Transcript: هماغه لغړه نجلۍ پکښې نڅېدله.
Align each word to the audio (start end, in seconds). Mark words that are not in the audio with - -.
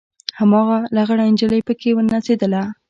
هماغه 0.39 0.77
لغړه 0.95 1.23
نجلۍ 1.31 1.61
پکښې 1.67 1.91
نڅېدله. 2.13 2.61